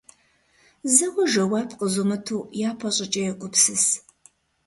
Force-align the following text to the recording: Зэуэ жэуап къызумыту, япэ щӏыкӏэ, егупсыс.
Зэуэ 0.93 1.23
жэуап 1.31 1.69
къызумыту, 1.79 2.47
япэ 2.69 2.89
щӏыкӏэ, 2.95 3.21
егупсыс. 3.31 3.85